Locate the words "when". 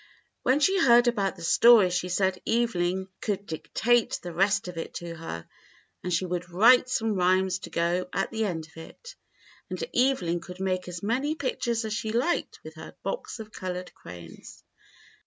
0.41-0.59